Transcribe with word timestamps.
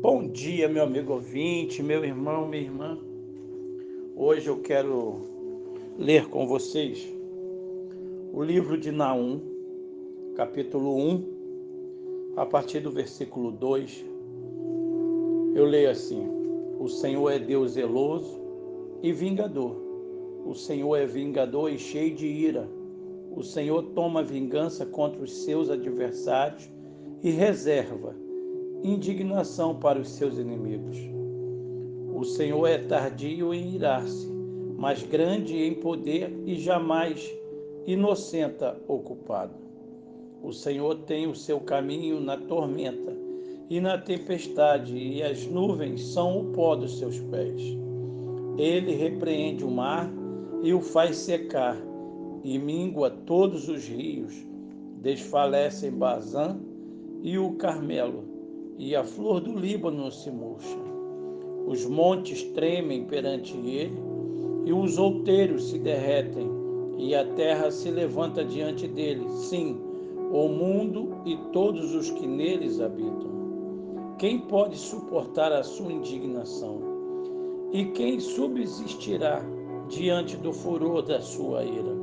Bom 0.00 0.28
dia, 0.28 0.68
meu 0.68 0.84
amigo 0.84 1.14
ouvinte, 1.14 1.82
meu 1.82 2.04
irmão, 2.04 2.46
minha 2.46 2.62
irmã. 2.62 2.96
Hoje 4.14 4.46
eu 4.46 4.60
quero 4.60 5.22
ler 5.98 6.28
com 6.28 6.46
vocês 6.46 7.04
o 8.32 8.40
livro 8.44 8.78
de 8.78 8.92
Naum, 8.92 9.40
capítulo 10.36 10.96
1, 10.96 12.32
a 12.36 12.46
partir 12.46 12.78
do 12.78 12.92
versículo 12.92 13.50
2. 13.50 14.04
Eu 15.56 15.64
leio 15.64 15.90
assim: 15.90 16.24
O 16.78 16.86
Senhor 16.86 17.30
é 17.30 17.40
Deus 17.40 17.72
zeloso 17.72 18.40
e 19.02 19.12
vingador. 19.12 19.74
O 20.46 20.54
Senhor 20.54 20.94
é 20.94 21.06
vingador 21.06 21.72
e 21.72 21.76
cheio 21.76 22.14
de 22.14 22.24
ira. 22.24 22.68
O 23.34 23.42
Senhor 23.42 23.82
toma 23.96 24.22
vingança 24.22 24.86
contra 24.86 25.20
os 25.20 25.42
seus 25.42 25.68
adversários 25.68 26.70
e 27.20 27.30
reserva 27.30 28.27
indignação 28.82 29.74
para 29.74 29.98
os 29.98 30.08
seus 30.10 30.38
inimigos. 30.38 30.98
O 32.14 32.24
Senhor 32.24 32.66
é 32.66 32.78
tardio 32.78 33.52
em 33.52 33.74
irar-se, 33.74 34.26
mas 34.76 35.02
grande 35.02 35.56
em 35.56 35.74
poder 35.74 36.32
e 36.46 36.54
jamais 36.56 37.32
inocenta 37.86 38.76
o 38.86 38.98
culpado. 38.98 39.54
O 40.42 40.52
Senhor 40.52 40.94
tem 41.06 41.26
o 41.26 41.34
seu 41.34 41.60
caminho 41.60 42.20
na 42.20 42.36
tormenta 42.36 43.16
e 43.68 43.80
na 43.80 43.98
tempestade, 43.98 44.96
e 44.96 45.22
as 45.22 45.46
nuvens 45.46 46.02
são 46.12 46.40
o 46.40 46.52
pó 46.52 46.74
dos 46.74 46.98
seus 46.98 47.18
pés. 47.20 47.60
Ele 48.56 48.94
repreende 48.94 49.64
o 49.64 49.70
mar 49.70 50.10
e 50.62 50.72
o 50.72 50.80
faz 50.80 51.16
secar, 51.16 51.76
e 52.42 52.58
mingua 52.58 53.10
todos 53.10 53.68
os 53.68 53.86
rios, 53.86 54.34
desfalecem 55.02 55.90
Bazã 55.90 56.58
e 57.22 57.36
o 57.36 57.52
Carmelo 57.52 58.37
e 58.78 58.94
a 58.94 59.02
flor 59.02 59.40
do 59.40 59.58
Líbano 59.58 60.10
se 60.12 60.30
murcha. 60.30 60.78
Os 61.66 61.84
montes 61.84 62.44
tremem 62.54 63.04
perante 63.04 63.56
ele, 63.56 64.00
e 64.64 64.72
os 64.72 64.96
outeiros 64.96 65.70
se 65.70 65.78
derretem, 65.78 66.48
e 66.96 67.14
a 67.14 67.24
terra 67.34 67.70
se 67.70 67.90
levanta 67.90 68.44
diante 68.44 68.86
dele, 68.86 69.28
sim, 69.30 69.76
o 70.32 70.48
mundo 70.48 71.08
e 71.24 71.36
todos 71.52 71.94
os 71.94 72.10
que 72.10 72.26
neles 72.26 72.80
habitam. 72.80 73.36
Quem 74.18 74.38
pode 74.38 74.76
suportar 74.76 75.52
a 75.52 75.62
sua 75.62 75.92
indignação? 75.92 76.80
E 77.72 77.84
quem 77.86 78.20
subsistirá 78.20 79.42
diante 79.88 80.36
do 80.36 80.52
furor 80.52 81.02
da 81.02 81.20
sua 81.20 81.64
ira? 81.64 81.96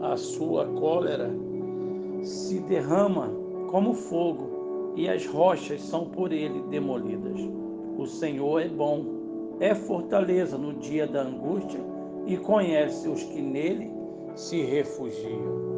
A 0.00 0.16
sua 0.16 0.66
cólera 0.66 1.34
se 2.22 2.60
derrama 2.60 3.30
como 3.70 3.94
fogo 3.94 4.57
e 4.94 5.08
as 5.08 5.26
rochas 5.26 5.80
são 5.82 6.06
por 6.06 6.32
ele 6.32 6.60
demolidas. 6.70 7.40
O 7.96 8.06
Senhor 8.06 8.62
é 8.62 8.68
bom, 8.68 9.04
é 9.60 9.74
fortaleza 9.74 10.56
no 10.56 10.74
dia 10.74 11.06
da 11.06 11.22
angústia 11.22 11.80
e 12.26 12.36
conhece 12.36 13.08
os 13.08 13.22
que 13.22 13.40
nele 13.40 13.90
se 14.34 14.62
refugiam. 14.62 15.68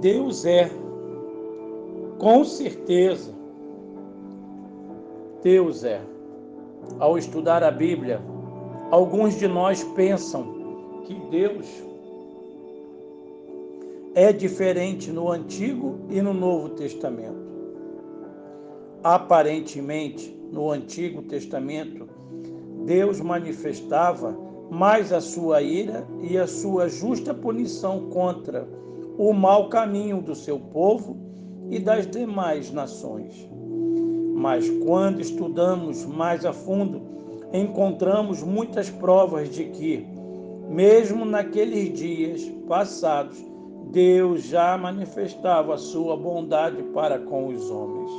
Deus 0.00 0.44
é, 0.44 0.70
com 2.18 2.44
certeza, 2.44 3.32
Deus 5.42 5.84
é. 5.84 6.00
Ao 6.98 7.16
estudar 7.16 7.62
a 7.62 7.70
Bíblia, 7.70 8.20
alguns 8.90 9.38
de 9.38 9.48
nós 9.48 9.82
pensam 9.94 11.02
que 11.04 11.14
Deus 11.30 11.66
é 14.14 14.32
diferente 14.32 15.10
no 15.10 15.28
Antigo 15.30 15.98
e 16.08 16.22
no 16.22 16.32
Novo 16.32 16.68
Testamento. 16.70 17.44
Aparentemente, 19.02 20.32
no 20.52 20.70
Antigo 20.70 21.22
Testamento, 21.22 22.08
Deus 22.86 23.20
manifestava 23.20 24.38
mais 24.70 25.12
a 25.12 25.20
sua 25.20 25.62
ira 25.62 26.06
e 26.22 26.38
a 26.38 26.46
sua 26.46 26.88
justa 26.88 27.34
punição 27.34 28.08
contra 28.10 28.68
o 29.18 29.32
mau 29.32 29.68
caminho 29.68 30.22
do 30.22 30.34
seu 30.34 30.60
povo 30.60 31.16
e 31.68 31.80
das 31.80 32.06
demais 32.06 32.70
nações. 32.70 33.48
Mas 34.32 34.70
quando 34.84 35.20
estudamos 35.20 36.04
mais 36.06 36.44
a 36.44 36.52
fundo, 36.52 37.02
encontramos 37.52 38.44
muitas 38.44 38.88
provas 38.90 39.50
de 39.50 39.64
que, 39.64 40.06
mesmo 40.68 41.24
naqueles 41.24 41.92
dias 41.98 42.42
passados, 42.68 43.53
Deus 43.94 44.42
já 44.48 44.76
manifestava 44.76 45.78
sua 45.78 46.16
bondade 46.16 46.82
para 46.92 47.16
com 47.16 47.46
os 47.46 47.70
homens. 47.70 48.10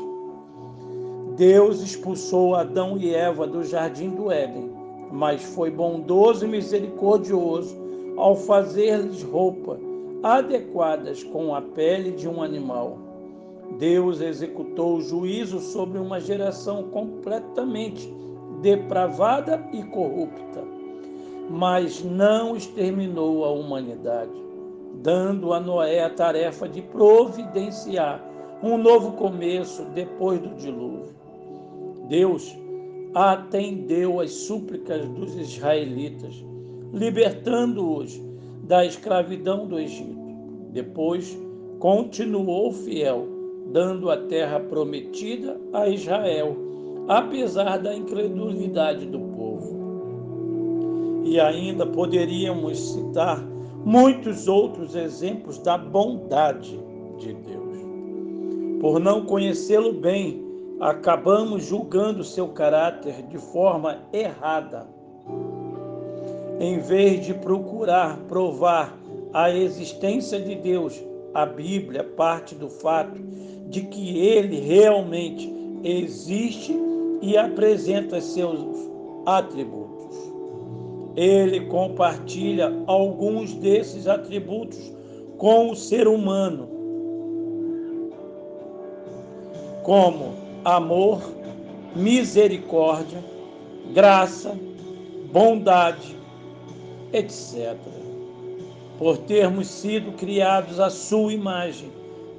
Deus 1.35 1.81
expulsou 1.81 2.55
Adão 2.55 2.97
e 2.97 3.13
Eva 3.13 3.45
do 3.45 3.61
jardim 3.61 4.09
do 4.11 4.31
Éden, 4.31 4.71
mas 5.11 5.43
foi 5.43 5.69
bondoso 5.69 6.45
e 6.45 6.47
misericordioso 6.47 7.75
ao 8.15 8.37
fazer-lhes 8.37 9.21
roupa 9.21 9.77
adequadas 10.23 11.21
com 11.25 11.53
a 11.53 11.61
pele 11.61 12.11
de 12.11 12.25
um 12.25 12.41
animal. 12.41 12.97
Deus 13.77 14.21
executou 14.21 14.95
o 14.95 15.01
juízo 15.01 15.59
sobre 15.59 15.99
uma 15.99 16.21
geração 16.21 16.83
completamente 16.83 18.09
depravada 18.61 19.61
e 19.73 19.83
corrupta, 19.83 20.63
mas 21.49 22.01
não 22.01 22.55
exterminou 22.55 23.43
a 23.43 23.49
humanidade 23.51 24.45
dando 25.01 25.53
a 25.53 25.59
Noé 25.59 26.03
a 26.03 26.09
tarefa 26.09 26.67
de 26.67 26.81
providenciar 26.81 28.23
um 28.63 28.77
novo 28.77 29.13
começo 29.13 29.83
depois 29.93 30.39
do 30.39 30.55
dilúvio. 30.55 31.13
Deus 32.07 32.55
atendeu 33.13 34.19
às 34.19 34.31
súplicas 34.31 35.07
dos 35.09 35.35
israelitas, 35.35 36.43
libertando-os 36.93 38.21
da 38.63 38.85
escravidão 38.85 39.67
do 39.67 39.79
Egito. 39.79 40.15
Depois, 40.71 41.37
continuou 41.79 42.71
fiel, 42.71 43.27
dando 43.71 44.09
a 44.09 44.17
terra 44.17 44.59
prometida 44.59 45.59
a 45.73 45.87
Israel, 45.87 46.57
apesar 47.07 47.77
da 47.77 47.95
incredulidade 47.95 49.05
do 49.05 49.19
povo. 49.19 49.75
E 51.23 51.39
ainda 51.39 51.85
poderíamos 51.85 52.77
citar 52.93 53.54
muitos 53.85 54.47
outros 54.47 54.95
exemplos 54.95 55.59
da 55.59 55.77
bondade 55.77 56.75
de 57.19 57.33
Deus. 57.35 57.77
Por 58.81 58.99
não 58.99 59.25
conhecê-lo 59.25 59.93
bem, 59.93 60.43
acabamos 60.79 61.65
julgando 61.65 62.23
seu 62.23 62.47
caráter 62.47 63.21
de 63.27 63.37
forma 63.37 63.99
errada. 64.11 64.87
Em 66.59 66.79
vez 66.79 67.25
de 67.25 67.35
procurar 67.35 68.17
provar 68.27 68.97
a 69.31 69.51
existência 69.51 70.41
de 70.41 70.55
Deus, 70.55 70.99
a 71.33 71.45
Bíblia 71.45 72.03
parte 72.03 72.55
do 72.55 72.69
fato 72.69 73.21
de 73.69 73.81
que 73.81 74.17
ele 74.17 74.59
realmente 74.61 75.53
existe 75.83 76.75
e 77.21 77.37
apresenta 77.37 78.19
seus 78.19 78.59
atributos 79.25 79.84
ele 81.15 81.61
compartilha 81.61 82.73
alguns 82.87 83.53
desses 83.53 84.07
atributos 84.07 84.93
com 85.37 85.71
o 85.71 85.75
ser 85.75 86.07
humano, 86.07 86.67
como 89.83 90.33
amor, 90.63 91.21
misericórdia, 91.95 93.23
graça, 93.93 94.57
bondade, 95.31 96.17
etc. 97.13 97.77
Por 98.97 99.17
termos 99.19 99.67
sido 99.67 100.11
criados 100.13 100.79
à 100.79 100.89
sua 100.89 101.31
imagem, 101.31 101.89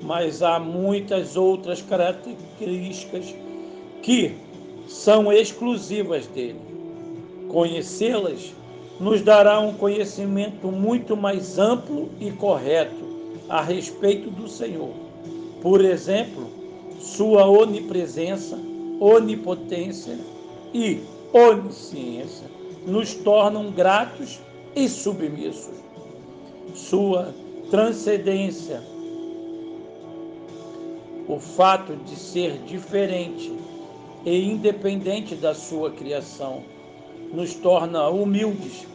mas 0.02 0.42
há 0.42 0.58
muitas 0.58 1.36
outras 1.36 1.80
características 1.80 3.34
que 4.02 4.34
são 4.88 5.32
exclusivas 5.32 6.26
dele. 6.26 6.60
Conhecê-las 7.48 8.54
nos 8.98 9.20
dará 9.22 9.60
um 9.60 9.74
conhecimento 9.74 10.68
muito 10.68 11.16
mais 11.16 11.58
amplo 11.58 12.08
e 12.20 12.30
correto 12.30 13.04
a 13.48 13.60
respeito 13.60 14.30
do 14.30 14.48
Senhor. 14.48 14.92
Por 15.60 15.84
exemplo, 15.84 16.48
sua 16.98 17.46
onipresença, 17.46 18.58
onipotência 19.00 20.18
e 20.72 21.00
onisciência 21.32 22.46
nos 22.86 23.14
tornam 23.14 23.70
gratos 23.70 24.40
e 24.74 24.88
submissos. 24.88 25.74
Sua 26.74 27.34
transcendência, 27.70 28.82
o 31.28 31.38
fato 31.38 31.96
de 31.96 32.16
ser 32.16 32.58
diferente 32.66 33.52
e 34.24 34.48
independente 34.48 35.34
da 35.34 35.54
sua 35.54 35.90
criação, 35.90 36.62
nos 37.32 37.54
torna 37.54 38.08
humildes, 38.08 38.86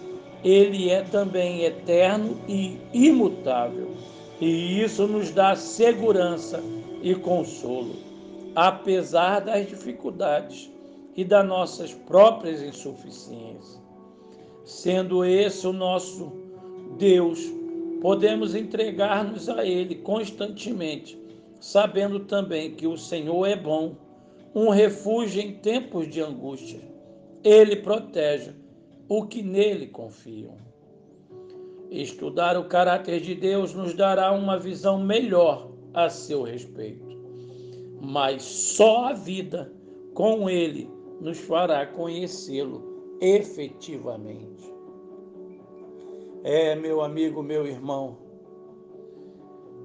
ele 0.43 0.89
é 0.89 1.01
também 1.01 1.63
eterno 1.63 2.37
e 2.47 2.77
imutável. 2.93 3.91
E 4.39 4.81
isso 4.81 5.07
nos 5.07 5.29
dá 5.31 5.55
segurança 5.55 6.63
e 7.03 7.13
consolo, 7.13 7.95
apesar 8.55 9.41
das 9.41 9.67
dificuldades 9.67 10.71
e 11.15 11.23
das 11.23 11.47
nossas 11.47 11.93
próprias 11.93 12.61
insuficiências. 12.61 13.79
Sendo 14.65 15.23
esse 15.23 15.67
o 15.67 15.73
nosso 15.73 16.31
Deus, 16.97 17.39
podemos 18.01 18.55
entregar-nos 18.55 19.47
a 19.47 19.65
Ele 19.65 19.95
constantemente, 19.95 21.19
sabendo 21.59 22.21
também 22.21 22.73
que 22.73 22.87
o 22.87 22.97
Senhor 22.97 23.45
é 23.45 23.55
bom, 23.55 23.95
um 24.55 24.69
refúgio 24.69 25.41
em 25.41 25.53
tempos 25.53 26.09
de 26.09 26.19
angústia. 26.19 26.90
Ele 27.43 27.75
protege 27.77 28.53
o 29.09 29.25
que 29.25 29.41
nele 29.41 29.87
confiam. 29.87 30.55
Estudar 31.89 32.57
o 32.57 32.65
caráter 32.65 33.19
de 33.19 33.35
Deus 33.35 33.73
nos 33.73 33.93
dará 33.93 34.31
uma 34.31 34.57
visão 34.57 34.99
melhor 34.99 35.71
a 35.93 36.09
seu 36.09 36.43
respeito. 36.43 37.05
Mas 37.99 38.43
só 38.43 39.05
a 39.05 39.13
vida 39.13 39.73
com 40.13 40.49
Ele 40.49 40.89
nos 41.19 41.39
fará 41.39 41.85
conhecê-lo 41.85 43.17
efetivamente. 43.19 44.71
É, 46.43 46.75
meu 46.75 47.01
amigo, 47.01 47.43
meu 47.43 47.67
irmão, 47.67 48.17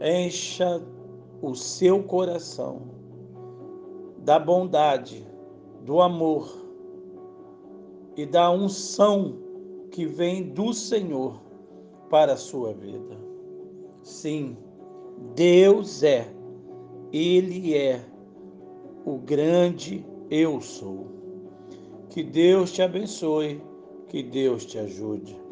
encha 0.01 0.83
o 1.43 1.55
seu 1.55 2.03
coração 2.03 2.83
da 4.19 4.39
bondade, 4.39 5.27
do 5.85 6.01
amor 6.01 6.66
e 8.17 8.25
da 8.25 8.51
unção 8.51 9.37
que 9.91 10.07
vem 10.07 10.51
do 10.51 10.73
Senhor 10.73 11.41
para 12.09 12.33
a 12.33 12.37
sua 12.37 12.73
vida. 12.73 13.17
Sim, 14.03 14.57
Deus 15.35 16.03
é, 16.03 16.29
Ele 17.13 17.75
é 17.75 18.01
o 19.05 19.19
grande 19.19 20.05
eu 20.31 20.61
sou. 20.61 21.07
Que 22.11 22.23
Deus 22.23 22.73
te 22.73 22.83
abençoe, 22.83 23.61
que 24.09 24.23
Deus 24.23 24.65
te 24.65 24.79
ajude. 24.79 25.46